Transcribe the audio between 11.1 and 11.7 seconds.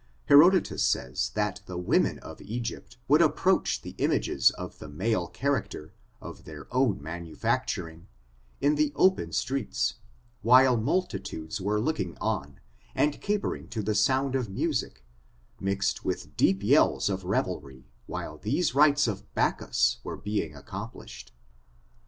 tudes